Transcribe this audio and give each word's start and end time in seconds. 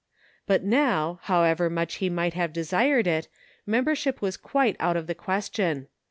But 0.47 0.63
now, 0.63 1.19
however 1.25 1.69
much 1.69 1.97
he 1.97 2.09
might 2.09 2.33
have 2.33 2.51
desired 2.51 3.05
it, 3.05 3.27
membership 3.67 4.19
was 4.19 4.35
quite 4.35 4.75
out 4.79 4.97
of 4.97 5.05
the 5.05 5.13
question. 5.13 5.89